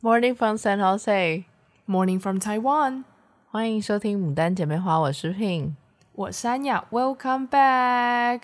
[0.00, 1.44] Morning from San Jose,
[1.88, 3.02] Morning from Taiwan。
[3.50, 5.72] 欢迎收听《牡丹姐妹花》，我是 Pin，
[6.12, 6.84] 我是安雅。
[6.92, 8.42] Welcome back，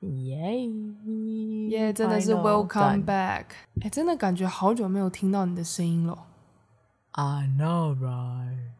[0.00, 0.66] 耶
[1.68, 3.44] 耶，真的是 Welcome back。
[3.82, 6.16] 哎，真的感觉好久没有听到你的声音了。
[7.10, 8.70] I know, right？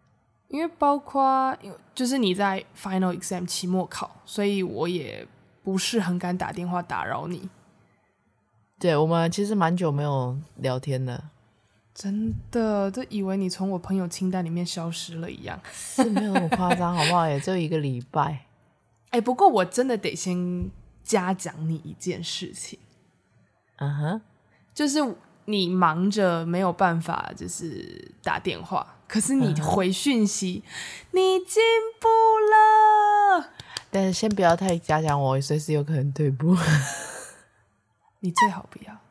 [0.49, 1.55] 因为包括，
[1.95, 5.29] 就是你在 Final Exam 期末考，所以我也
[5.63, 7.51] 不是很敢打电话打扰你。
[8.79, 11.25] 对，我们其实蛮久没有聊天了。
[11.95, 17.29] 真的，就以为你从我朋友清单里面消失了一样，是没有那么夸张，好不好？
[17.29, 18.47] 也就一个礼拜。
[19.13, 20.71] 哎、欸，不过我真的得先
[21.05, 22.79] 嘉奖你一件事情。
[23.77, 24.21] 嗯哼，
[24.73, 25.01] 就是
[25.45, 31.09] 你忙着没有办法，就是打电话，可是你回讯息，uh huh.
[31.13, 31.63] 你进
[32.01, 32.09] 步
[33.39, 33.51] 了。
[33.91, 36.57] 但是先不要太嘉奖我，随时有可能退步。
[38.21, 39.02] 你最好不要。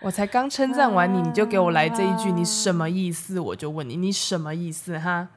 [0.00, 3.40] 我才刚称赞完你，你就给我来这一句，你什么意思？
[3.40, 4.96] 我就问你，你什么意思？
[4.96, 5.28] 哈，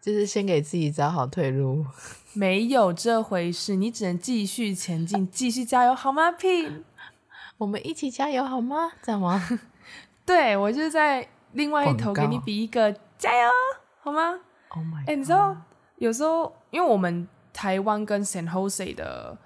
[0.00, 1.86] 就是先给自己找好退路。
[2.32, 6.82] 没有这回事，你只能继续前进，继续加油，好吗？Pin，
[7.58, 8.92] 我们一起加油，好吗？
[9.00, 9.40] 这样吗？
[10.26, 13.48] 对，我就在另外一头给你比一个加油，
[14.00, 15.04] 好吗？Oh my！
[15.06, 15.56] 哎，你知道
[15.98, 19.38] 有时候，因为我们台湾跟 San Jose 的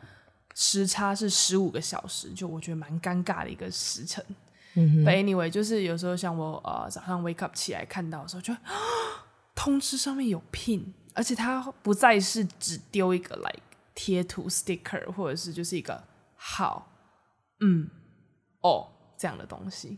[0.55, 4.25] 时差是十五个小时，就我觉得蛮尴尬的一个时辰。
[4.77, 8.55] 嗯哼，But anyway，就是有时候像我呃早上 wake up 起来看到的时候，就
[9.55, 10.83] 通知上面有 pin，
[11.15, 13.63] 而且它不再是只丢一个 like
[13.95, 16.03] 贴图 sticker，或者是就是一个
[16.35, 16.91] 好，
[17.61, 17.89] 嗯，
[18.63, 19.97] 哦这样的东西。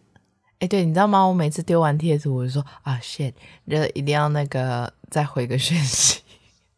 [0.59, 1.25] 哎、欸，对，你知道吗？
[1.25, 3.33] 我每次丢完贴图，我就说啊 shit，
[3.69, 6.23] 就一定要那个再回个讯息，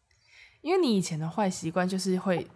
[0.61, 2.47] 因为你以前的坏习惯就是会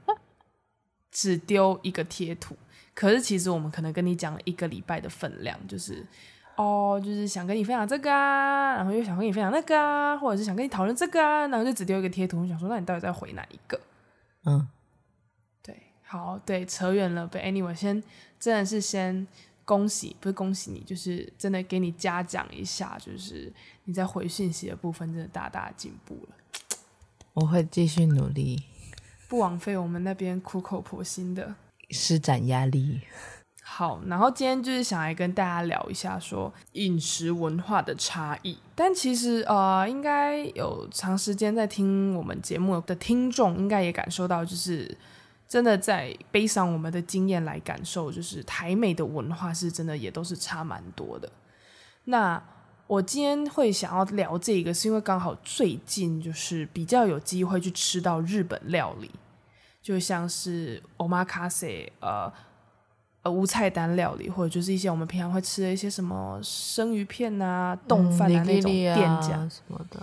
[1.11, 2.55] 只丢一个贴图。
[2.93, 6.05] 可是其实我们可能跟你讲了一个礼拜的分量，就是
[6.55, 13.79] 哦，就是想跟你分享这个啊，然后又想跟你分享那个啊，或者是想跟你讨论这个啊，然后就只丢一个贴图，我想说，那你到底在回哪一个？
[14.45, 14.67] 嗯，
[15.63, 17.27] 对，好，对，扯远了。
[17.27, 18.03] But anyway，先
[18.39, 19.25] 真的是先
[19.65, 23.51] 恭喜，不是恭喜你，就是真的给你嘉奖一下，就是
[23.85, 26.35] 你在回信息的部分真的大大进步了。
[27.33, 28.63] 我会继续努力，
[29.27, 31.55] 不枉费我们那边苦口婆心的。
[31.93, 32.99] 施展压力，
[33.61, 38.57] 好，然后今天就是想来跟大家聊一下说饮食文化的差异。
[38.75, 44.97] 但其实呃，应该有长时间在听我们节目的听众，应该也感受到，就是
[45.47, 51.31] 真的在背上我们的经验来感受，就是台美的文化是真的也都是差蛮多的。
[52.05, 52.43] 那
[52.85, 59.09] 我今天会想要聊这个，是因为刚好最近就是比较有机会去吃到日本料理。
[59.83, 62.31] 就像是 omakase，呃
[63.21, 69.99] 呃无菜单料理，或者就是一些我们平常会吃的一些什么生鱼片啊、冻饭啊那种店家、嗯、什么的。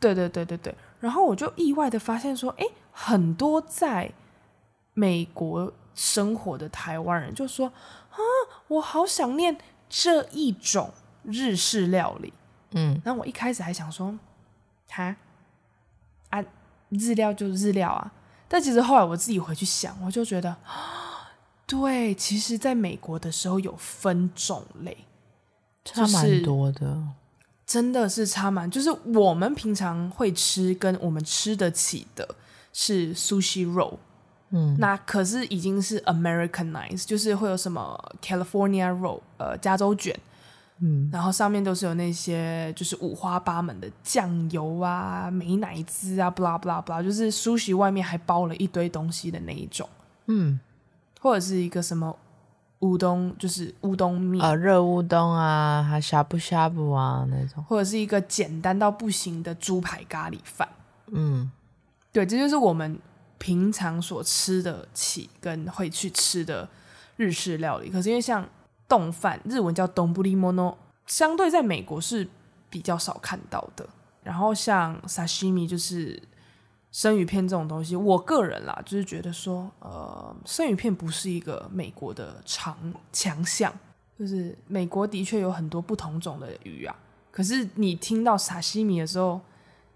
[0.00, 0.74] 对对对对对。
[0.98, 4.12] 然后我就意外的发现说，哎，很多在
[4.94, 8.18] 美国生活的台湾人就说啊，
[8.66, 9.56] 我好想念
[9.88, 12.32] 这一种日式料理。
[12.72, 14.12] 嗯，然后我一开始还想说，
[14.88, 15.14] 哈
[16.30, 16.44] 啊，
[16.88, 18.12] 日料就日料啊。
[18.52, 20.54] 但其实后来我自己回去想，我就觉得，
[21.66, 25.06] 对，其实在美国的时候有分种类，
[25.82, 27.02] 差蛮多的，
[27.66, 32.28] 真的是差蛮，就是我们平常会吃跟我们吃得起的
[32.74, 33.96] 是 sushi roll，
[34.50, 40.14] 嗯，那可是已经是 Americanized，就是会有什么 California roll，呃，加州卷。
[40.84, 49.88] 嗯，然后上面都是有那些就是五花八门的酱油啊、美乃滋啊，blah blah blah，就是 sushi 外面还包了一堆东西的那一种。
[50.26, 50.58] 嗯，
[51.20, 52.16] 或者是一个什么
[52.80, 60.68] 乌冬，就是乌冬面啊，热乌冬啊，还 shabu shabu 啊那种，或者是一个简单到不行的猪排咖喱饭。
[61.12, 61.48] 嗯，
[62.10, 62.98] 对，这就是我们
[63.38, 66.68] 平常所吃的起跟会去吃的
[67.16, 67.88] 日式料理。
[67.88, 68.44] 可是因为像
[68.92, 70.74] 丼饭，日文叫丼もの，
[71.06, 72.28] 相对在美国是
[72.68, 73.88] 比较少看到的。
[74.22, 76.22] 然后像沙西米，就是
[76.90, 82.76] 生鱼片这种东西，我个人啦，就是觉得说，呃，生鱼片不是一个美国的长
[83.10, 83.72] 强项。
[84.18, 86.94] 就是美国的确有很多不同种的鱼啊，
[87.30, 89.40] 可是你听到沙西米的时候，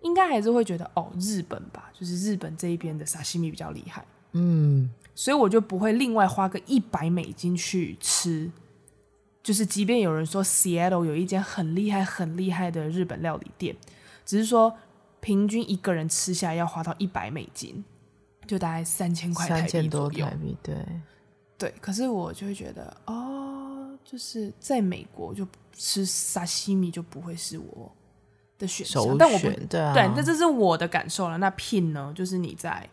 [0.01, 4.05] 应该还是会觉得哦，日本吧，就是日本这一边的沙西米比较厉害。
[4.33, 8.51] 嗯，所以我就不会另外花个一百美金去吃。
[9.47, 13.77] 就是，即便有人说 Seattle 有一间很厉害、很厉害的日本料理店，
[14.25, 14.77] 只是说
[15.21, 17.85] 平均一个人吃下要花到一百美金，
[18.45, 19.71] 就大概三千块台币左右。
[19.71, 20.75] 三千多台币，对
[21.57, 21.75] 对。
[21.81, 27.95] 可是我就会觉得，哦，就是在美国就吃沙西米就不会是我
[28.59, 31.39] 的选项，但我不对啊，对，这这是我的感受了。
[31.39, 32.13] 那 Pin 呢？
[32.17, 32.91] 就是你在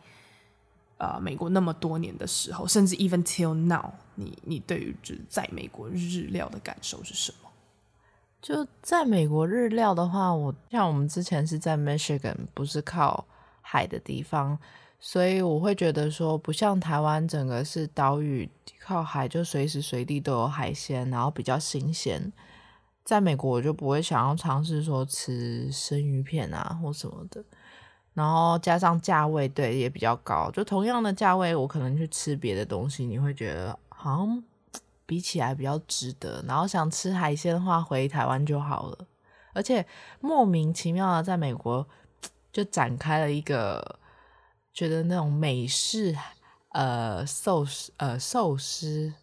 [1.04, 7.50] 呃美国那么多年的时候，甚至 even till now，你你对于就是在美国日料的感受是什么？
[8.42, 13.26] 就在美国日料的话，我像我们之前是在 Michigan，不是靠
[13.62, 14.58] 海的地方，
[15.00, 18.50] 所以我会觉得说，不像台湾整个是岛屿，
[18.82, 22.32] 靠海就随时随地都有海鲜，然后比较新鲜。
[23.06, 27.44] 在美国我就不会想要尝试说吃生鱼片啊或什么的，
[28.14, 30.50] 然后加上价位，对，也比较高。
[30.52, 34.44] 就同样的价位，我可能去吃别的东西，你会觉得好像。
[35.06, 38.98] 比起来比较值得，然后想吃海鲜的话，回台湾就好了。
[39.52, 39.86] 而且
[40.22, 41.86] 莫名其妙的在美国
[42.54, 44.00] 就展开了一个
[44.74, 46.18] 觉得那种美式
[46.70, 49.14] 呃寿司呃寿司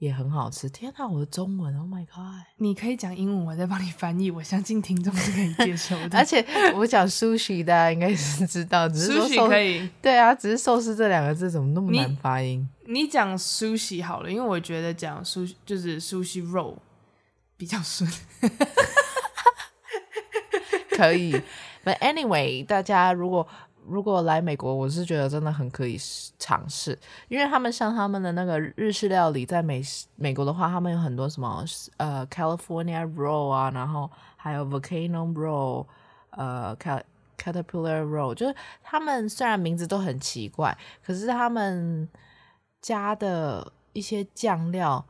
[0.00, 0.68] 也很好吃。
[0.70, 2.46] 天哪，我的中文，Oh my god！
[2.56, 6.16] 你可以讲英文，我再帮你翻译，我相信听众是可以接受的。
[6.18, 6.42] 而且
[6.74, 9.88] 我讲 sushi，大家应该是知道，只是说 sushi 可以。
[10.00, 12.66] 对啊，只是寿司这两个字怎么那么难发音？
[12.86, 16.76] 你讲 sushi 好了，因为我觉得讲 sushi 就是 sushi roll
[17.58, 18.10] 比较顺。
[20.96, 21.32] 可以
[21.84, 23.46] ，But anyway，大家如果
[23.86, 25.98] 如果来美国，我是觉得真的很可以
[26.38, 26.98] 尝试，
[27.28, 29.82] 因为他们像他们的那个日式料理，在美
[30.16, 31.64] 美国的话，他们有很多什么
[31.96, 35.86] 呃 California roll 啊，然后还有 volcano roll，
[36.30, 37.02] 呃 cat
[37.36, 42.08] Caterpillar roll，就是他们虽然名字都很奇怪，可是他们。
[42.82, 45.04] 加的一些酱料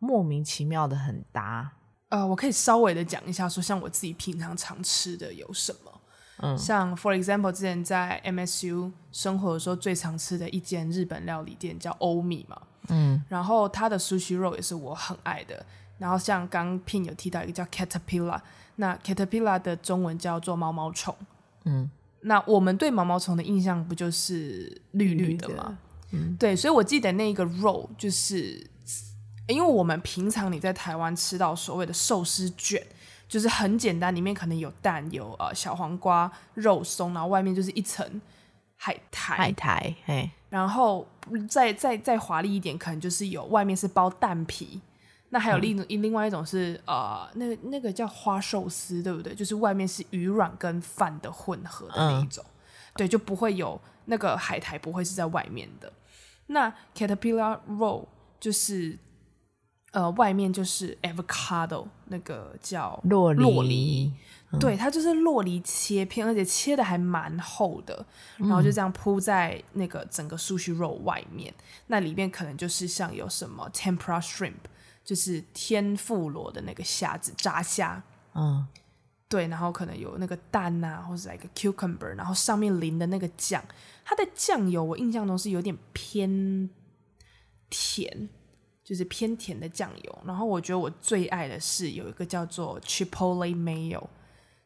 [0.00, 1.70] 莫名其妙的很搭，
[2.08, 6.00] 呃，我可以稍微的讲一下，说像我自己平常常吃的有什么，
[6.38, 15.64] 嗯，像 for example 之前在 MSU 生活的时候最常吃的一间日本料理店叫欧米嘛，嗯，然后它的 sushi roll 也是我很爱的，
[15.98, 18.40] 然后像刚 Pin 有提到一个叫 caterpillar，
[18.76, 21.14] 那 caterpillar 的中文叫做毛毛虫，
[21.64, 21.88] 嗯，
[22.22, 25.78] 那我们对毛毛虫的印象不就是绿绿的吗？
[26.10, 28.64] 嗯、对，所以我记得那个肉就是，
[29.48, 32.80] 因为我们平常你在台湾吃到所谓的寿司卷，
[33.28, 38.20] 就是很简单，里面可能有蛋、有呃小黄瓜、肉松，然后外面就是一层
[38.76, 41.06] 海苔，海苔，嘿，然后
[41.48, 44.80] 再再再华丽一点，可能就是有外面是包蛋皮，
[45.30, 49.34] 那还有另、嗯、另外一种是呃那个那个叫花寿司，对不对？
[49.34, 52.52] 就是外面是鱼软跟饭的混合的那一种，嗯、
[52.96, 55.92] 对，就不会有那个海苔不会是在外面的。
[56.46, 58.04] 那 caterpillar roll
[58.38, 58.98] 就是，
[59.94, 64.12] 呃，外面就是 avocado 那个叫洛梨，
[64.58, 68.04] 对，它就是洛梨切片，而且切的还蛮厚的，
[68.38, 71.54] 然后就这样铺在那个整个 sushi roll 外面。
[71.56, 74.64] 嗯、那里面可能就是像有什么 tempura shrimp，
[75.04, 78.02] 就是天妇罗的那个虾子炸虾，
[78.34, 78.66] 嗯，
[79.28, 83.62] 对，然后可能有那个蛋啊，或者来个 cucumber，然后上面淋的那个酱。
[84.04, 86.68] 它的酱油我印象中是有点偏
[87.70, 88.28] 甜，
[88.84, 90.18] 就是偏甜的酱油。
[90.24, 94.02] 然后我觉得我最爱的是有一个叫做 Chipotle Mayo，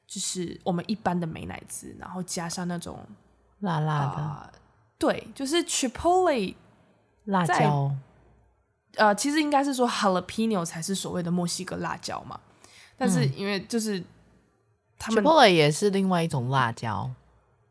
[0.06, 3.06] 就是我们一般的美乃滋，然后加上那种
[3.60, 4.52] 辣辣的，呃、
[4.98, 6.54] 对，就是 Chipotle
[7.24, 7.94] 辣椒。
[8.96, 12.40] 呃，其实应该是说 Jalapeno 才是所谓的墨西哥辣椒嘛。
[12.96, 14.02] 但是因为就是
[14.98, 17.08] 他们 Chipotle 也是另外一种辣椒。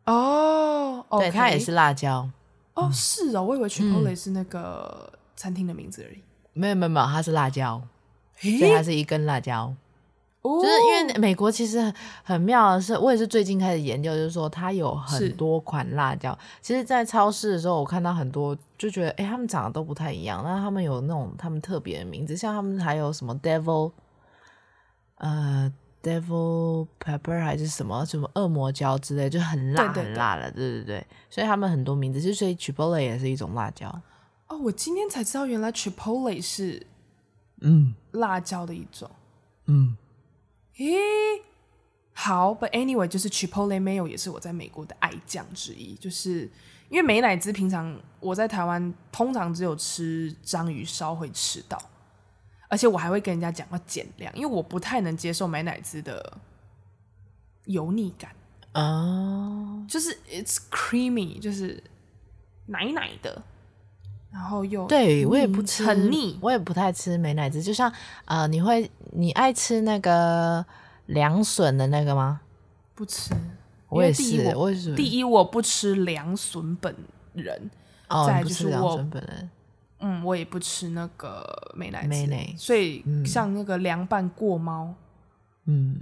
[0.06, 2.30] 哦，oh, 对，它也是辣椒。
[2.75, 6.24] 哦，oh, 是哦，我以为 Chipotle 是那个餐厅的名字而已。
[6.58, 7.82] 没有没有没有，它是辣椒，
[8.40, 9.74] 所以它是一根辣椒。
[10.42, 16.38] 哦，就是因为美国其实很，很妙的是，我也是最近开始研究，就是说它有很多款辣椒。
[16.62, 20.42] 其实，在超市的时候，我看到很多，就觉得哎，他们长得都不太一样。
[20.44, 23.92] 那他们有那种他们特别的名字，像他们还有什么 Devil，
[25.18, 25.72] 呃。
[26.04, 31.08] Devil pepper 还是什么什么恶魔椒之类，就很辣很辣的，对对对，对对。
[31.30, 33.94] 所以他们很多名字，就所以 Chipotle 也是一种辣椒。
[34.48, 36.86] 哦，我今天才知道，原来 Chipotle 是
[37.62, 39.10] 嗯辣椒的一种。
[39.66, 39.98] 嗯，
[40.77, 40.96] 诶，
[42.13, 46.50] 好，But anyway，就是 Chipotle Mayo 也是我在美国的爱酱之一，就是
[46.89, 51.82] 因为美乃滋平常我在台湾通常只有吃章鱼烧会吃到。
[52.70, 56.38] 而且我还会跟人家讲要减量，因为我不太能接受美乃滋的
[57.63, 58.36] 油腻感
[58.74, 59.89] 啊，oh.
[59.89, 61.82] 就是 it's creamy，就是
[62.66, 63.42] 奶奶的，
[64.31, 67.62] 然后又对我也不吃很腻，我也不太吃美乃滋。
[67.62, 67.91] 就像
[68.25, 70.63] 呃，你会你爱吃那个
[71.07, 72.41] 凉笋的那个吗？
[72.93, 73.34] 不吃，
[73.89, 74.96] 我也是，我也是。
[74.96, 76.96] 第一我不吃凉笋本
[77.34, 77.69] 人，
[78.10, 79.05] 哦，再就是我。
[80.00, 81.43] 嗯，我也不吃那个
[81.74, 84.93] 美乃滋，美乃所以像那个凉拌过猫，
[85.65, 86.00] 嗯，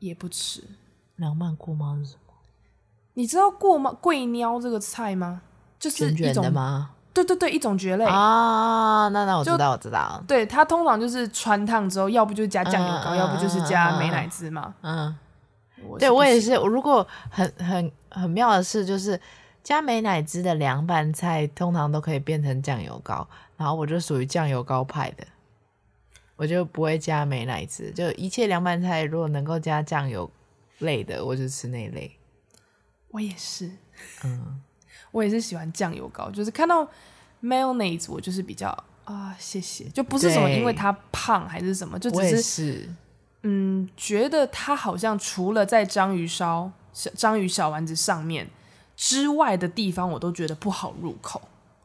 [0.00, 0.62] 也不吃。
[1.16, 2.34] 凉拌过猫是什么？
[3.14, 5.40] 你知道过猫贵鸟这个菜吗？
[5.78, 6.90] 就是一种吗？
[7.14, 9.08] 对对对，一种蕨类啊。
[9.08, 10.22] 那那我知道，我知道。
[10.28, 14.74] 对，它通常就是穿烫之后，要不就是加酱油膏，嗯、要不就是加美乃滋嘛。
[14.82, 15.16] 嗯，
[15.82, 16.54] 我对我也是。
[16.54, 19.20] 如果很很很妙的是，就是
[19.64, 23.26] 加美乃滋的凉拌菜，通常都可以变成酱油膏。
[23.56, 25.26] 然后我就属于酱油膏派的，
[26.36, 27.90] 我就不会加美乃滋。
[27.90, 30.30] 就一切凉拌菜，如果能够加酱油
[30.78, 32.16] 类的，我就吃那一类。
[33.10, 33.72] 我也是，
[34.22, 34.60] 嗯。
[35.10, 36.86] 我也是喜欢酱油膏，就是看到
[37.42, 38.68] mayonnaise 我就是比较
[39.04, 42.94] 啊，谢谢，就不是什么因为它胖还是什么，就只是，是
[43.42, 48.50] 嗯，觉得它好像除了在章鱼烧、章鱼小丸子上面
[48.96, 51.40] 之外的地方，我都觉得不好入口。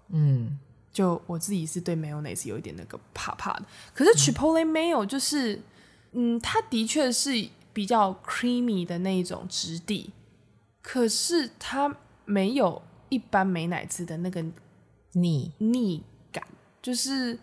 [0.09, 0.59] 嗯，
[0.91, 3.63] 就我自己是对 mayonnaise 有一点那个怕怕的，
[3.93, 5.55] 可是 Chipotle mayo 就是，
[6.11, 10.11] 嗯，嗯，它的确是比较 creamy 的那一种质地，
[10.81, 12.81] 可是它没有。
[13.13, 14.43] 一般美奶滋的那个
[15.11, 16.43] 腻腻感，
[16.81, 17.37] 就是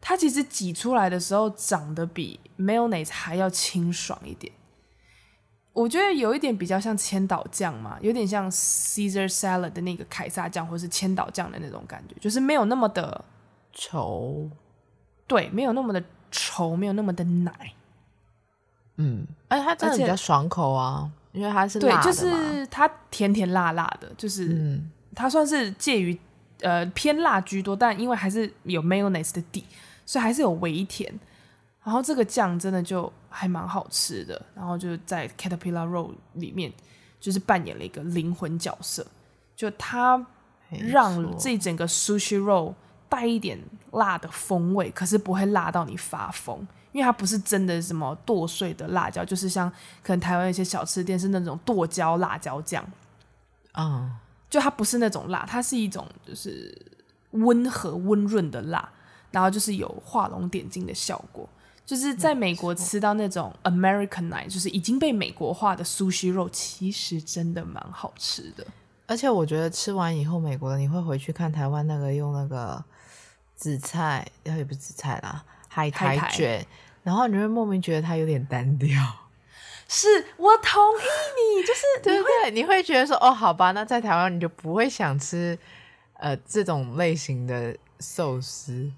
[0.00, 4.52] 它其实挤出来的时候长得比 mayonnaise 还要清爽一点。
[5.72, 13.24] 我觉得有一点比较像千岛酱嘛，有点像 Caesar salad 的那个凯撒酱，或是千岛酱的那种感觉，就是没有那么的
[13.72, 14.50] 稠，
[15.28, 16.02] 对，没有那么的
[16.32, 17.72] 稠，没有那么的奶。
[18.96, 24.90] 嗯，而且它真的比较爽口啊，因为它是辣的嘛，对，就是它甜甜辣辣的，就是嗯。
[25.14, 26.18] 它算是介于
[26.60, 29.64] 呃偏辣居多，但因为还是有 mayonnaise 的底，
[30.04, 31.12] 所以还是有微甜。
[31.82, 36.72] 然后这个酱真的就还蛮好吃的，然后就在 Caterpillar Roll 里面
[37.20, 39.06] 就是扮演了一个灵魂角色，
[39.54, 40.26] 就它
[40.70, 42.72] 让这整个 Sushi Roll
[43.06, 43.58] 带一点
[43.92, 49.70] 辣的风味，可是不会辣到你发疯，因为它不是真的什么剁碎的辣椒，就是像
[50.02, 52.82] 可能台湾一些小吃店是那种剁椒辣椒酱，
[53.72, 54.16] 啊、嗯。
[54.54, 56.72] 就它不是那种辣，它是一种就是
[57.32, 58.88] 温和温润的辣，
[59.32, 61.48] 然后就是有画龙点睛的效果。
[61.84, 68.64] 就是在美国吃到那种 Americanized，就是已经被美国化的 sushi 肉，其实真的蛮好吃的。
[69.08, 72.84] 而且我觉得吃完以后，美国的你会回去看台湾那个用那个
[73.56, 76.64] 紫菜，然后也不是紫菜啦，海苔卷，
[77.02, 78.88] 然后你会莫名觉得它有点单调。
[79.88, 85.58] 是我同意你，就是你会对对，你会觉得说哦，好吧，那在台湾你就不会想吃
[86.14, 88.90] 呃这种类型的寿司。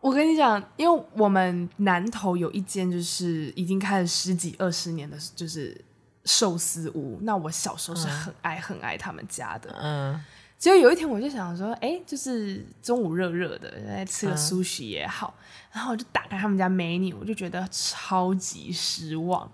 [0.00, 5.80] 我跟你讲，因为我们南头有一间就是已经开了十几二十年的，就是
[6.24, 7.18] 寿司屋。
[7.22, 10.24] 那我小时候是很爱很爱他们家的，嗯。
[10.58, 15.42] 结果有一天我就想说，哎，就是中午热热的，来吃个 sushi 也好，嗯。
[15.72, 19.50] 然后我就打开他们家 menu，我就觉得超级失望。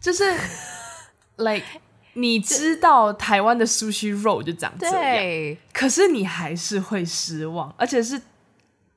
[0.00, 0.24] 就是，
[1.36, 1.64] like，
[2.14, 8.20] 你知道台湾的 sushi roll 就长这样，可是你还是会失望，而且是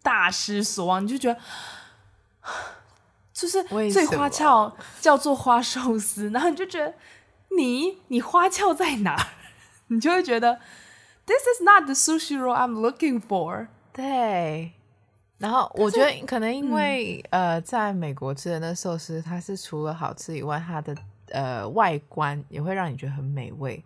[0.02, 1.04] 大失所望。
[1.04, 1.40] 你就觉得，
[3.34, 6.94] 就是最花俏叫做花寿司，然后你就觉得
[7.58, 9.16] 你你花俏在哪？
[9.88, 10.60] 你就会觉得
[11.26, 13.68] this is not the sushi roll I'm looking for。
[13.92, 14.74] 对。
[15.40, 20.94] 然后我觉得可能因为、嗯、呃，在美国吃的那寿司，它是除了好吃以外，它的
[21.30, 23.82] 呃外观也会让你觉得很美味。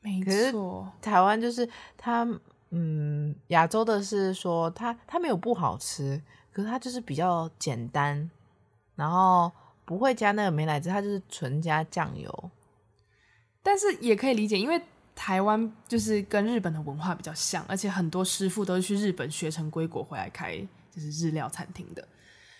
[0.00, 0.90] 没错。
[1.02, 1.68] 台湾就是
[1.98, 2.26] 它，
[2.70, 6.18] 嗯，亚洲的是说它它没有不好吃，
[6.50, 8.30] 可是它就是比较简单，
[8.96, 9.52] 然后
[9.84, 12.50] 不会加那个美乃滋，它就是纯加酱油。
[13.62, 14.80] 但是也可以理解，因为。
[15.14, 20.56] 台湾就是跟日本的文化比较像，而且很多师傅都是去日本学成归国回来开
[20.90, 22.06] 就是日料餐厅的。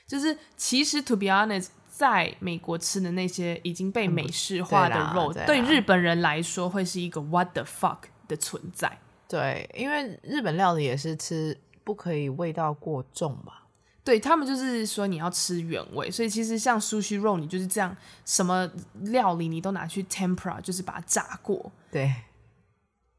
[0.07, 8.99] 就是其实 to be honest，在美国吃的那些已经被美式化的肉，对，对日本人来说会是一个 what the fuck 的存在。
[9.27, 13.67] 对，因为日本料理也是吃不可以味道过重吧？
[14.05, 17.97] 对，他们就是说你要吃原味，所以其实像 sushi 肉，你就是这样，
[18.27, 18.71] 什么
[19.01, 21.73] 料理你都拿去 tempura，就是把它炸过。
[21.91, 22.15] 对。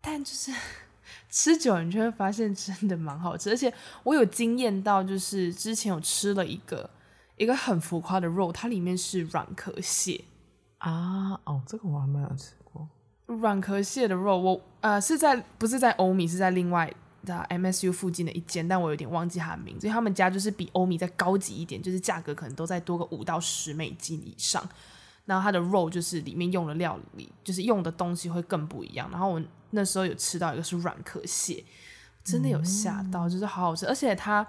[0.06, 0.52] 但就是
[1.30, 6.88] 吃久了，你就会发现真的蛮好吃，而且我有惊艳到，就是之前有吃了一个
[7.38, 10.24] 一个很浮夸的肉，它里面是软壳蟹
[10.78, 12.88] 啊，哦，这个我还没有吃过。
[13.26, 16.94] 软壳蟹的肉，我呃是在不是在欧米，是在另外
[17.26, 24.64] 的 MSU 附近的一间，但我有点忘记它的名字，因为他们家就是比欧米再高级一点，就是价格可能都在多个五到十美金以上。
[25.26, 29.10] 然后它的肉就是里面用的料理，就是用的东西会更不一样。
[29.10, 29.42] 然后我
[29.76, 31.64] 那时候有吃到一个是软壳蟹，
[32.24, 34.48] 真的有吓到，就是好好吃，而且它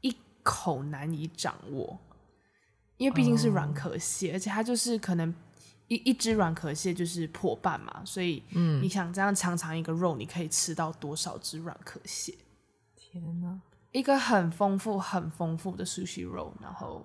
[0.00, 1.98] 一口难以掌握，
[2.96, 5.34] 因为毕竟是软壳蟹，而且它就是可能
[5.88, 8.42] 一一只软壳蟹就是破半嘛，所以
[8.80, 12.34] 你想这样尝尝一个肉，你可以吃到多少只软壳蟹？
[12.96, 13.60] 天哪！
[13.92, 17.04] 一个很丰富、很丰富的 sushi 肉，然后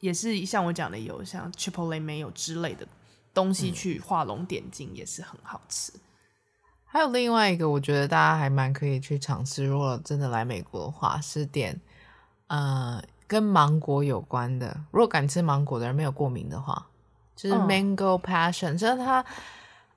[0.00, 2.88] 也是像我讲的，有像 Chipotle mayo 之类的
[3.32, 5.92] 东西去画龙点睛，也是很好吃。
[6.92, 11.80] 还有另外一个，我觉得大家还蛮可以去尝试，如果真的来美国的话，是点
[12.48, 14.78] 呃跟芒果有关的。
[14.90, 16.86] 如果敢吃芒果的人没有过敏的话，
[17.34, 19.24] 就是 Mango Passion，就是它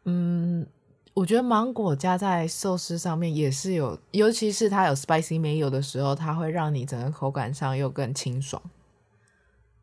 [0.05, 0.65] 嗯。
[1.13, 8.61] 我觉得芒果加在寿司上面也是有，尤其是它有 spicy mayo 的时候，它会让你整个口感上又更清爽。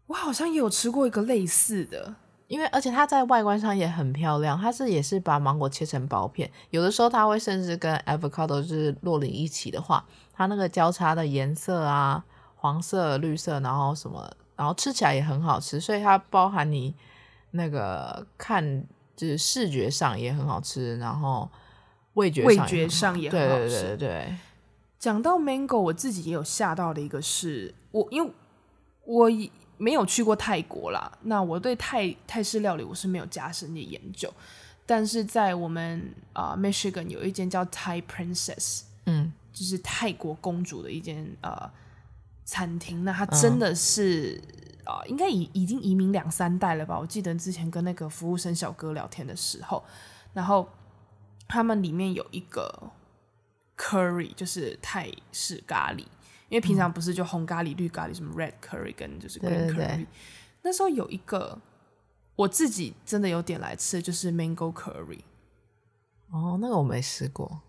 [0.09, 2.14] 我好像也有吃过一个类似的，
[2.52, 10.04] 因为而且它在外观上也很漂亮，它是也是把芒果切成薄片，有的时候它会甚至跟 avocado 就是落领一起的话，
[10.35, 12.23] 它那个交叉的颜色啊，
[12.56, 16.94] 黄色、绿色，然后什么，然后吃起来也很好吃，所以它包含你
[17.52, 18.85] 那个看。
[19.14, 21.49] 就是视觉上也很好吃，然后
[22.14, 23.68] 味觉味觉上也很好吃。
[23.68, 24.35] 对对对对。
[24.99, 28.32] 讲到 mango，我自己也有吓到的一个是，我因为
[29.04, 29.30] 我
[29.82, 34.32] 没有去过泰国啦，那我对泰泰式料理我是没有加深的研究。
[34.86, 41.70] 但是在我们啊、呃、Michigan 有一间叫 Thai Princess，嗯，就是泰国公主的一间呃
[42.44, 44.40] 餐厅，那它真的是。
[44.56, 46.98] 嗯啊、呃，应该已已经移民两三代了吧？
[46.98, 49.80] 我记得之前跟那个服务生小哥聊天的时候，
[50.32, 50.68] 然后
[51.46, 52.90] 他们里面有一个
[53.76, 56.04] curry，就是泰式咖喱，
[56.52, 59.75] 因为平常不是就红咖喱、绿咖喱，什么 red curry 跟就是 green curry。
[59.75, 60.06] 对对对。
[60.61, 61.59] 那时候有一个
[62.37, 65.21] 我自己真的有点来吃，就是 mango curry。
[66.30, 67.62] 哦，那个我没试过。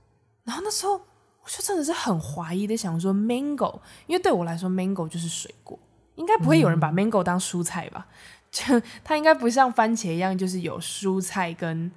[0.44, 5.80] 然后那时候我就真的是很怀疑的想说 mango，因为对我来说 mango 就是水果。
[6.16, 8.06] 应该不会有人把 mango 当蔬菜吧？
[8.52, 8.62] 就
[9.02, 11.90] 它应该不像番茄一样，就是有蔬菜跟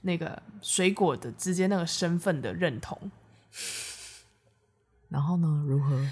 [0.00, 3.10] 那个水果的之间那个身份的认同。
[5.08, 5.62] 然后呢？
[5.68, 6.02] 如何？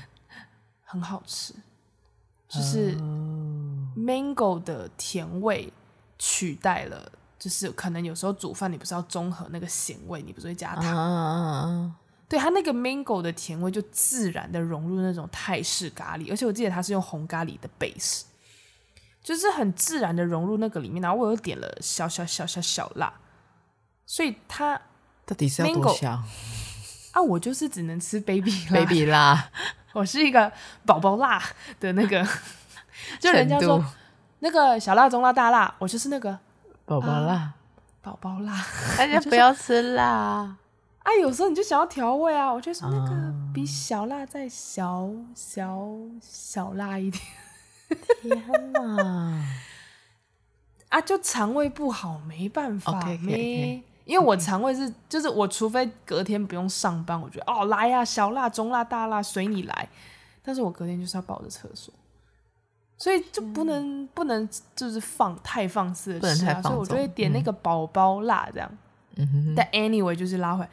[0.91, 1.55] 很好吃，
[2.49, 2.97] 就是
[3.97, 5.73] mango 的甜味
[6.19, 11.95] 取代了，就是可能有时候煮饭你不是要综合那个咸味，你不是会加糖。
[12.29, 18.23] 对，它那个 mango 的甜味就自然的融入那种泰式咖喱，而且我记得它是用红咖喱的 base，
[19.23, 21.01] 就是很自然的融入那个里面。
[21.01, 23.13] 然后我又点了小小小小小辣，
[24.07, 24.81] 所以它
[25.25, 26.25] 到底是要多香
[27.13, 27.23] 啊？
[27.23, 29.51] 我就是只能吃 baby baby 辣，
[29.93, 30.53] 我是一个
[30.87, 31.43] 宝宝辣
[31.81, 32.27] 的那个，
[33.19, 33.85] 就人家说
[34.41, 36.39] 那个小辣、中辣、大辣，我就是那个
[36.85, 37.53] 宝宝辣，
[38.01, 38.65] 宝宝辣，
[38.97, 40.57] 大家不要吃辣。
[41.03, 45.89] 哎、啊，有时候你就想要调味啊，我觉得说那个比小辣再小小
[46.21, 47.23] 小辣一点。
[48.23, 49.43] 天哪！
[50.91, 53.83] 啊，就肠胃不好，没办法 okay, okay.
[54.11, 59.89] 因为我肠胃是，就是我除非隔天不用上班，我觉得哦来呀、啊，小辣、中辣、大辣随你来。
[60.43, 61.95] 但是我隔天就是要抱着厕所，
[62.97, 68.69] 所以就不能、嗯、不能就是放太放肆的吃啊，所以我就会点那个宝宝辣这样。
[69.17, 70.71] 嗯、但 anyway 就是拉回来，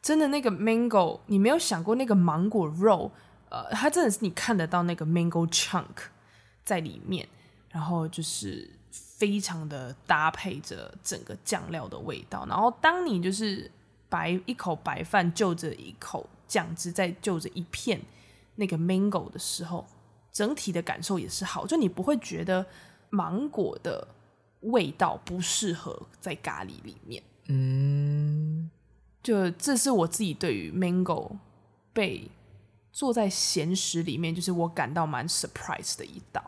[0.00, 3.10] 真的那个 mango，你没有想过那个芒果肉，
[3.50, 6.08] 呃，它真的是你看得到那个 mango chunk
[6.64, 7.28] 在里面，
[7.70, 8.70] 然后就是
[9.22, 13.70] 非常的搭配着整个酱料的味道，然后当你就是
[14.08, 18.00] 白一口白饭就着一口酱汁，再就着一片
[18.56, 19.86] 那个 mango 的时候，
[20.32, 22.66] 整体的感受也是好，就你不会觉得
[23.10, 24.08] 芒果的
[24.62, 27.22] 味道不适合在咖喱里面。
[27.46, 28.68] 嗯，
[29.22, 31.36] 就这是我自己对于 mango
[31.92, 32.28] 被
[32.90, 36.42] 做在咸食里面，就是我感到蛮 surprise 的一道。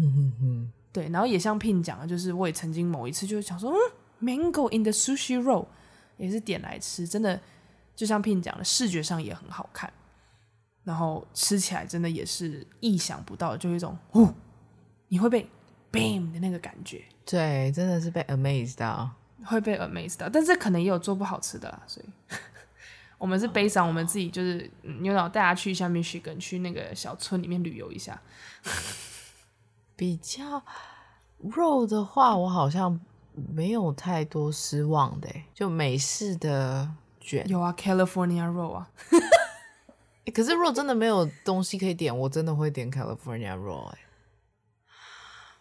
[0.00, 3.76] 嗯哼哼，对，然后也像 Pin 讲的，就是我也曾经某一次就是想说，嗯
[4.20, 5.66] ，mango in the sushi roll
[6.16, 7.40] 也是点来吃，真的
[7.94, 9.92] 就像 Pin 讲的，视觉上也很好看，
[10.84, 14.34] 然后吃起来真的也是意想不到，就有一种哦，
[15.08, 15.48] 你会被
[15.92, 17.04] bam 的那个感觉。
[17.24, 19.10] 对，真的是被 amazed 到。
[19.44, 22.06] 会被 amazed 到，但是可能也有做不好吃的啦，所以
[23.16, 24.70] 我们是悲伤，我们自己就是
[25.02, 28.20] 有脑带大家去一下 Michigan，去那个小村里面旅游一下。
[30.00, 30.62] 比较
[31.36, 32.98] 肉的话，我好像
[33.34, 38.90] 没有太多失望的，就美式的卷有啊，California roll 啊。
[40.34, 43.98] 可是如果真的没有东西可以点，我真的会点 California roll 哎。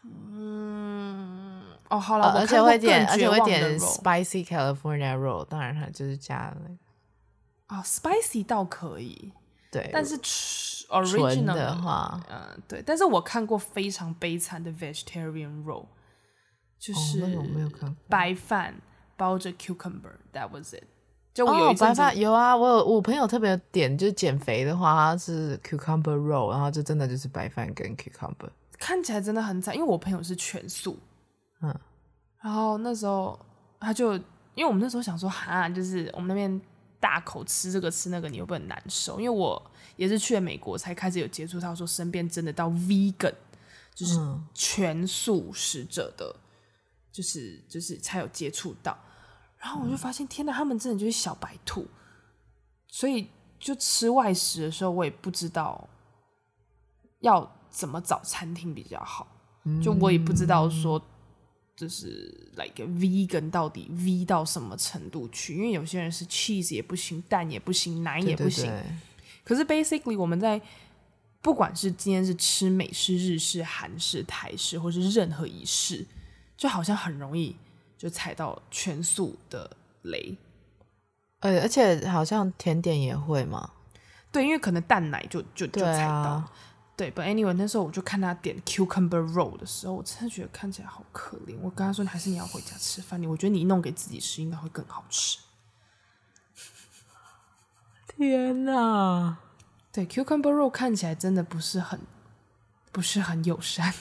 [0.06, 1.62] 嗯。
[1.90, 7.76] 哦，好了，而且会点，而且会点 spicy California roll，当然它就是加了那个。
[7.76, 9.34] 哦，spicy 倒可以，
[9.70, 10.18] 对，但是
[10.90, 12.82] original 的话，嗯，对。
[12.86, 15.86] 但是我看过非常悲惨的 vegetarian roll，
[16.78, 17.24] 就是
[18.08, 18.76] 白饭
[19.16, 20.84] 包着 cucumber，that was it。
[21.34, 29.74] 就我有一阵子、哦、有啊，我有我朋友特别点，就是减肥的话，他是 cucumber roll，然后就真的就是白饭跟 cucumber，看起来真的很惨。
[29.76, 30.98] 因为我朋友是全素，
[31.62, 31.74] 嗯，
[32.42, 33.40] 然后那时候
[33.80, 34.16] 他就，
[34.56, 36.60] 因为我们那时候想说，哈，就是我们那边
[37.00, 39.20] 大口吃这个吃那个，你会不会很难受？
[39.20, 43.34] 因为我也是去了美国才开始有接触到说身边真的到 vegan，
[43.96, 44.18] 就是
[44.54, 46.40] 全素食者的，嗯、
[47.12, 48.98] 就是就是才有接触到。
[49.58, 51.86] 然后我就发现，天哪，他们真的就是小白兔，
[52.88, 55.90] 所以就吃外食的时候，我也不知道
[57.20, 59.28] 要怎么找餐厅比较好，
[59.84, 61.02] 就我也不知道说，
[61.80, 68.66] 就是 like vegan 到底 v 到什么程度去，因为有些人是 cheese 也不行，蛋也不行，奶也不行。
[68.66, 68.86] 对对对。
[69.46, 70.62] 可是 basically 我们在
[71.42, 76.06] 不管是今天是吃美式、日式、韩式、台式，或是任何一式，
[76.58, 77.56] 就好像很容易。
[78.00, 79.70] 就踩到全素的
[80.04, 80.34] 雷，
[81.42, 83.72] 呃，而且好像甜点也会嘛？
[84.32, 86.50] 对，因为可能蛋奶就就就踩到。
[87.00, 91.58] 对，对，But anyway，那时候我就看他点 cucumber roll 的时候，我真的觉得看起来好可怜。
[91.62, 93.22] 我跟他说：“还是你要回家吃饭？
[93.22, 95.40] 你我觉得你弄给自己吃应该会更好吃。”
[98.18, 99.38] 天哪！
[99.94, 102.02] 对，cucumber roll 看起来真的不是很
[102.92, 103.94] 不是很友善。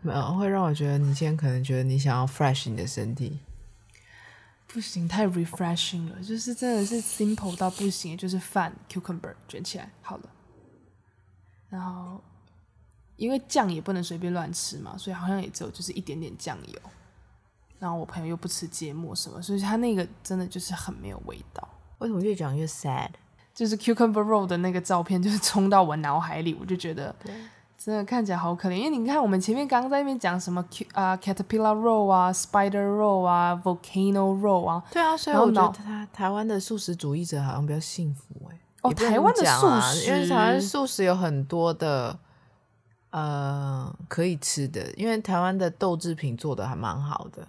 [0.00, 3.40] 没有，会让我觉得你今天可能觉得你想要 fresh 你的身体，
[4.66, 10.28] 不行，太 refreshing 了，就是真的是 simple 到不行，就是饭 cucumber 卷起来好了，
[11.74, 12.20] 然后
[13.16, 16.78] 因为酱也不能随便乱吃嘛，所以好像也只有就是一点点酱油，
[17.78, 21.68] 然后我朋友又不吃芥末什么，所以他那个真的就是很没有味道。
[21.98, 23.10] 为什么越讲越 sad？
[23.52, 27.14] 就是 cucumber roll 的那个照片就是冲到我脑海里，我就觉得。
[27.76, 38.58] 真的看起来好可怜，因为你看我们前面刚刚在那边讲什么啊、uh, caterpillar roll 啊，spider roll 啊，volcano roll 啊，对啊，所以我觉得台台湾的素食主义者好像比较幸福哎。
[38.84, 42.18] 哦，台湾的素食，因为台湾素食有很多的
[43.10, 47.46] 呃可以吃的，因为台湾的豆制品做的还蛮好的。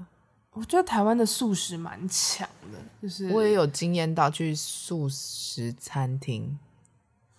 [0.52, 6.58] 我觉得台湾的素食蛮强的，就是我也有经验到去素食餐厅。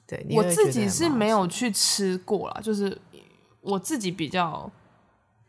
[0.07, 3.01] 对，我自己是没有去吃过啦，就是
[3.63, 4.71] 我自己比较，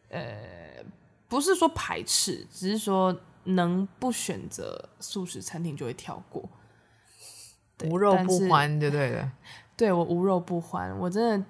[0.07, 0.81] 呃，
[1.27, 6.47] 不是说排斥，只是说能不选择素食餐厅就会跳过，
[7.85, 9.29] 无肉不欢，对对的。
[9.75, 11.45] 对，我无肉不欢，我真的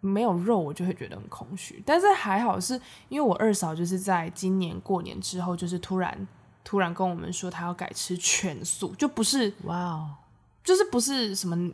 [0.00, 1.82] 没有肉，我就会觉得很空虚。
[1.86, 2.74] 但是还好是
[3.08, 6.28] 因为我二嫂就是在今年过年之后，就是突然
[6.62, 10.10] 突然跟我们说，她要改吃全素，就不是哇哦，
[10.62, 11.70] 就是不是什么。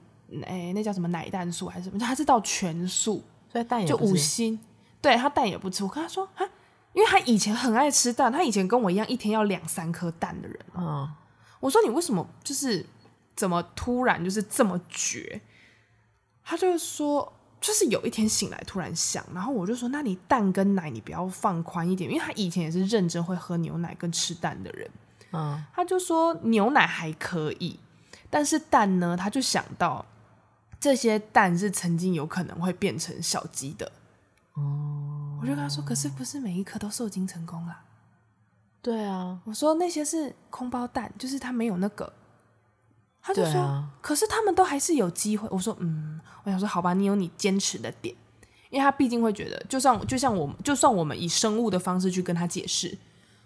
[0.46, 1.98] 哎、欸，那叫什么奶蛋素还是什么？
[1.98, 4.56] 她是到全素，所以蛋也就五星，
[5.02, 5.82] 对她蛋也不吃。
[5.82, 6.46] 我跟她说啊，
[6.92, 10.56] 因为她以前很爱吃蛋，她以前跟我一样一天要两三颗蛋的人。
[10.76, 11.10] 嗯，
[11.58, 12.86] 我说你为什么就是
[13.40, 15.40] 怎么突然就是这么绝？
[16.44, 24.90] 他就说就是有一天醒来突然想，然后我就说那你蛋跟奶你不要放宽一点，因为他以前也是认真会喝牛奶跟吃蛋的人。
[25.32, 27.80] 嗯，他就说牛奶还可以，
[28.28, 30.04] 但是蛋呢，他就想到。
[30.78, 33.92] 这些蛋是曾经有可能会变成小鸡的，
[34.54, 37.84] 哦，我就跟他说，可是不是每一颗都受精成功啦。
[38.80, 42.10] 对啊，我说那些是空包蛋，就是他没有那个。
[43.22, 45.48] 他就说，啊、可是他们都还是有机会。
[45.50, 48.14] 我说，嗯，我想说，好吧，你有你坚持的点，
[48.70, 52.96] 因为他毕竟会觉得，就算就像我们，就算我们以生物的方式去跟他解释，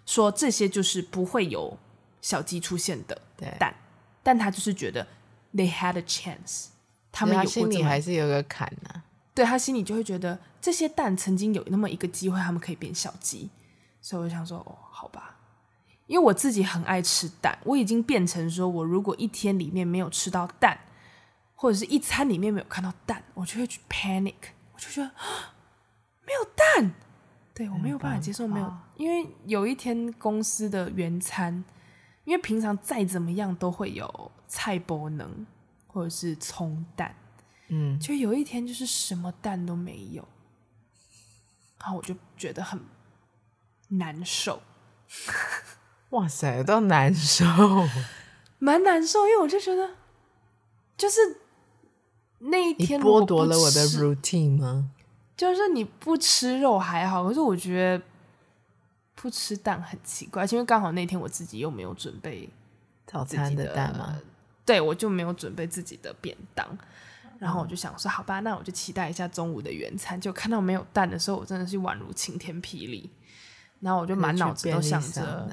[0.05, 1.77] 说这些就是不会有
[2.21, 3.21] 小鸡出现的
[3.59, 3.73] 蛋，对
[4.23, 5.05] 但他就是觉得
[5.53, 6.67] they had a chance。
[7.11, 13.49] 他们心里还是有个坎呢、啊，对他心里就会觉得这些蛋曾经有那么一个机会，他们可以变小鸡，
[14.01, 15.34] 所以我想说，哦，好吧，
[16.07, 20.79] 因为我自己很爱吃蛋，我已经变成说，我如果一天里面没有吃到蛋，
[21.55, 24.33] 或者是一餐里面没有看到蛋，我就会去 panic，
[24.73, 25.11] 我就觉得
[26.25, 26.93] 没有蛋，
[27.53, 31.63] 对我没有办法接受没有，因为有一天公司的原餐，
[32.23, 35.45] 因为平常再怎么样都会有菜脯能。
[35.87, 37.15] 或者是葱蛋，
[37.69, 40.27] 嗯，就有一天就是什么蛋都没有，
[41.79, 42.77] 然后我就觉得很
[43.87, 44.61] 难受。
[46.11, 47.45] 哇塞，都难受，
[48.59, 49.89] 蛮难受，因为我就觉得，
[50.95, 51.19] 就是
[52.39, 54.91] 那一天剥夺了我的 routine 吗？
[55.35, 58.03] 就是你不吃肉还好，可是我觉得
[59.15, 62.49] 不吃蛋很奇怪，因为刚好那天我自己又没有准备
[63.05, 64.17] 早餐的蛋嘛？
[64.65, 66.65] 对，我就没有准备自己的便当，
[67.37, 70.19] 然后我就想说，好吧，那我就期待一下中午的原餐。
[70.19, 73.09] 就看到没有蛋的时候，我真的是宛如晴天霹雳，
[73.81, 75.47] 然后我就满脑子都想着，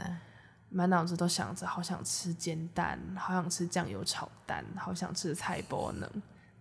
[0.73, 6.11] 满脑子都想着，好想吃煎蛋，好想吃酱油炒蛋，好想吃菜包呢。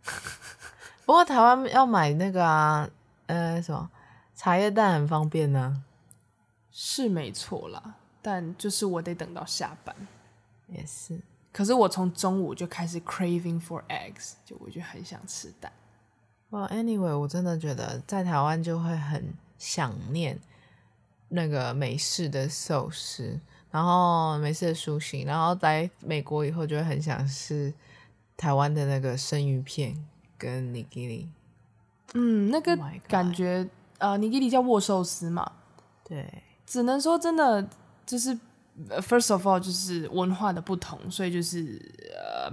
[1.06, 2.89] 不过台湾要买那个啊，
[3.28, 3.89] 呃，什么
[4.36, 5.84] 茶叶蛋很方便呢？
[6.71, 9.95] 是没错啦，但就是我得等到下班。
[10.67, 11.19] 也是，
[11.52, 15.71] 可是我从中午就开始 craving for eggs，就我就很想吃蛋。
[16.52, 20.39] 哇，well，anyway，我真的觉得在台湾就会很想念
[21.28, 23.39] 那个美式的寿司，
[23.71, 27.73] 然后没事的寿司，然后在美国以后就会很想吃
[28.38, 29.95] 台湾的那个生鱼片
[30.38, 31.29] 跟尼基里。
[32.13, 35.51] 嗯，那个感觉，呃，尼基里叫握寿司嘛？
[36.03, 37.67] 对，只能说真的
[38.05, 38.38] 就是。
[39.01, 41.79] First of all，就是文化的不同，所以就是
[42.15, 42.49] 呃，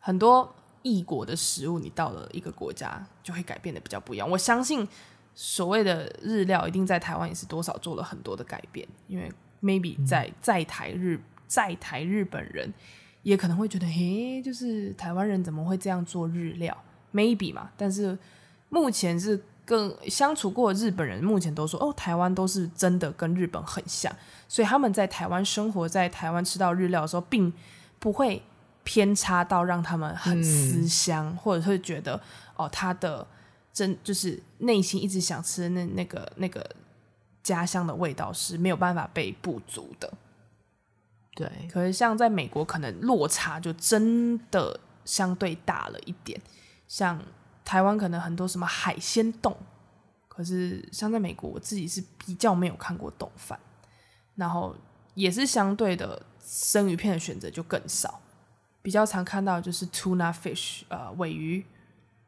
[0.00, 4.28] 很多异国的食物，你到了一个国家就会改变的比较不一样。
[4.28, 4.88] 我相信
[5.34, 9.30] 所谓的日料，一定在台湾也是多少做了很多的改变，因为
[9.62, 12.72] maybe 在在台日在台日本人
[13.22, 16.76] 也可能会觉得，嘿，就是台湾人怎么会这样做日料
[17.12, 18.18] ？maybe 嘛，但是
[18.68, 19.42] 目前是。
[19.66, 24.14] 更相处过的日本人目前都说，哦，台湾都是真的跟日本很像，
[24.46, 27.52] 所以他们在台湾生活，在台湾吃到日料的时候，并
[27.98, 28.40] 不会
[28.84, 32.22] 偏差到让他们很思乡，嗯、或者会觉得
[32.54, 33.26] 哦，他的
[33.72, 36.64] 真就是内心一直想吃的那那个那个
[37.46, 40.12] 家乡的味道是没有办法被补足的。
[41.34, 46.40] 对，可是像在美国，可能落差就真的相对大了一点，
[46.88, 47.20] 像。
[47.68, 49.52] 台湾可能很多什么海鲜冻，
[50.28, 53.58] 可是像在美国，我自己是比较没有看过冻饭，
[54.36, 54.72] 然后
[55.14, 58.20] 也是相对的生鱼片的选择就更少，
[58.82, 61.66] 比较常看到就是 tuna fish，呃，尾鱼，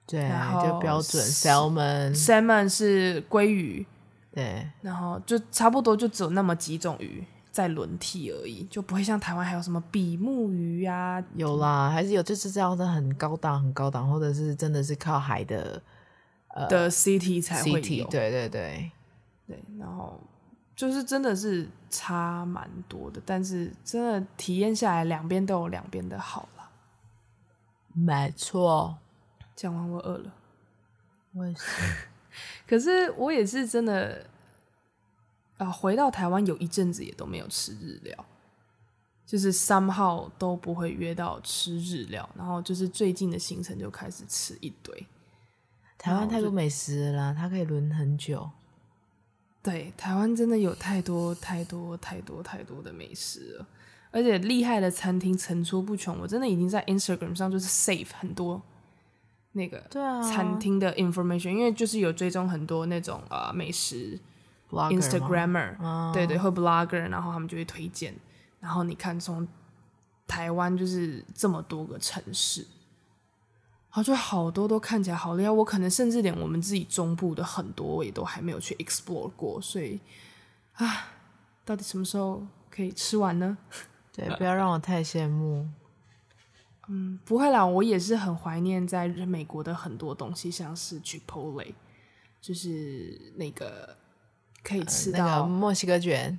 [0.08, 3.86] 对，然后就标准 salmon，salmon 是鲑鱼，
[4.38, 7.24] 对，然后就差不多就只有那么几种鱼。
[7.50, 11.24] 在轮替而已，就不会像台湾还有什么比目鱼呀、啊？
[11.34, 15.82] 有啦，还是有，就是这样的很高档、很高档，或者是真的是靠海的
[16.54, 17.78] 呃的 city 才会有。
[17.78, 18.92] City, 对对对
[19.48, 20.20] 对，然后
[20.76, 26.70] 就是真的是差蛮多的，但是真的体验下来，两边都有两边的好了。
[27.92, 28.98] 没错，
[29.56, 30.32] 讲完我饿了，
[31.32, 31.82] 我也是，
[32.66, 34.26] 可是我也是真的。
[35.58, 38.24] 啊，回到台湾有一阵子也都没有吃日料，
[39.26, 45.04] 就是 somehow 都不会约到吃日料，然后就是最近的行程就开始吃一堆。
[45.98, 48.48] 台湾太多美食了啦，它可以轮很久。
[49.60, 53.66] 对，台湾真的有太多太多太多太多的美食了，
[54.12, 56.16] 而且厉害的餐厅层出不穷。
[56.20, 58.62] 我真的已经在 Instagram 上就是 save 很多
[59.58, 59.78] 那个
[60.22, 64.18] 餐厅的 information，、啊、因为就是有追踪很多那种啊、呃、美食。
[64.70, 66.12] Instagrammer，、oh.
[66.12, 68.14] 对对，或 Blogger，然后他们就会推荐。
[68.60, 69.48] 然后你看，从
[70.26, 75.50] 台湾就是这么多个城市，然后就好多都看起来好厉害。
[75.50, 79.98] 我可能甚至连我们自己中部的很多我也都还没有去 explore 过，所以
[80.74, 81.14] 啊，
[81.64, 83.56] 到底什么时候可以吃完呢？
[84.12, 85.66] 对，不要让我太羡慕。
[86.88, 91.72] 嗯，不会啦，我也是很怀念在美国的很多东西，像是 Chipotle，
[92.40, 93.96] 就是那个。
[94.60, 96.38] 可以吃到、呃那个、墨西哥卷，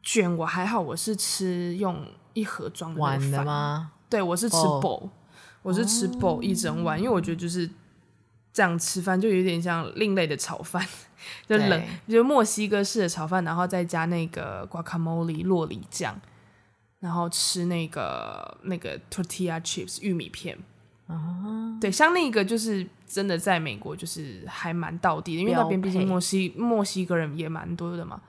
[0.00, 3.90] 卷我还好，我是吃用一盒装的碗的吗？
[4.08, 5.10] 对，我是吃 bowl，、oh.
[5.62, 7.04] 我是吃 bowl 一整碗，oh.
[7.04, 7.68] 因为我觉得就是
[8.52, 10.86] 这样吃饭就有点像另类的炒饭，
[11.48, 16.20] 就冷，就墨西哥式的炒饭，然后再加那个 guacamole 酪梨酱，
[17.00, 20.58] 然后吃那个那个 tortilla chips 玉米片。
[21.06, 21.80] 啊，uh.
[21.80, 28.20] 对，像那个就是真的在美国就是还蛮道地的，因为那边毕竟墨西墨西哥人也蛮多的嘛。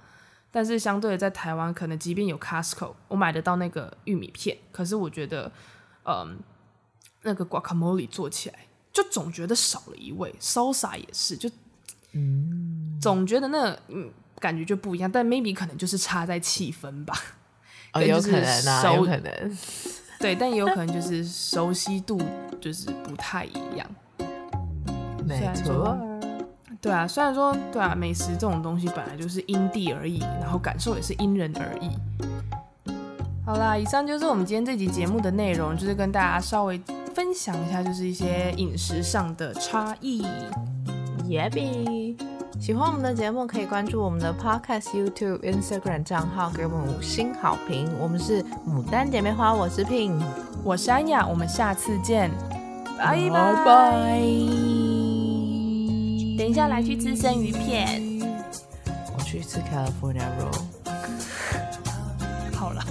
[0.52, 5.52] 但是相对的，在台湾可能即便有 Costco，我买得到那个玉米片，可是我觉得，
[6.06, 6.40] 嗯，
[7.24, 11.50] 那个 guacamole 做起来就总觉得少了一味，salsa 也是，就
[12.14, 15.12] 嗯，总觉得那嗯感觉就不一样。
[15.12, 17.14] 但 maybe 可能就是差在气氛吧，
[17.98, 19.58] 哦，有可能啊，有可能。
[20.20, 22.20] 对，但也有可能就是熟悉度
[22.60, 23.88] 就是不太一样。
[25.26, 25.98] 没错。
[26.80, 31.90] 对啊，虽然说对啊，美食这种东西本来就是因地而异，然后感受也是因人而异。
[33.46, 36.82] 好啦，以上就是我们今天这集节目的内容，就是跟大家稍微
[37.14, 40.26] 分享一下，就是一些饮食上的差异。
[41.28, 42.16] 耶比。
[42.60, 47.88] 喜欢我们的节目，可以关注我们的 Podcast、YouTube、Instagram 账号，给我们五星好评。
[48.00, 50.20] 我们是牡丹姐妹花，我是 Pin，
[50.64, 52.30] 我是安雅，我们下次见，
[52.98, 53.30] 拜
[53.64, 54.20] 拜。
[56.38, 58.02] 等一下来去吃生鱼片，
[59.18, 60.62] 我去吃 California Roll。
[62.54, 62.84] 好了。